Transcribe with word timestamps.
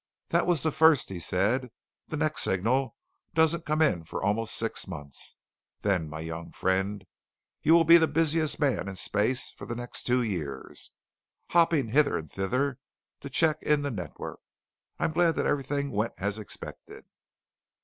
"That 0.29 0.47
was 0.47 0.63
the 0.63 0.71
first," 0.71 1.09
he 1.09 1.19
said. 1.19 1.69
"The 2.07 2.17
next 2.17 2.41
signal 2.41 2.95
doesn't 3.35 3.67
come 3.67 3.83
in 3.83 4.03
for 4.03 4.23
almost 4.23 4.55
six 4.55 4.87
months. 4.87 5.35
Then, 5.81 6.09
my 6.09 6.21
young 6.21 6.51
friend, 6.53 7.05
you 7.61 7.75
will 7.75 7.83
be 7.83 7.99
the 7.99 8.07
busiest 8.07 8.59
man 8.59 8.87
in 8.89 8.95
space 8.95 9.51
for 9.51 9.67
the 9.67 9.75
next 9.75 10.05
two 10.07 10.23
years, 10.23 10.91
hopping 11.51 11.89
hither 11.89 12.17
and 12.17 12.31
thither 12.31 12.79
to 13.19 13.29
check 13.29 13.59
in 13.61 13.83
the 13.83 13.91
network. 13.91 14.39
I'm 14.97 15.11
glad 15.11 15.35
that 15.35 15.45
everything 15.45 15.91
went 15.91 16.13
as 16.17 16.39
expected." 16.39 17.05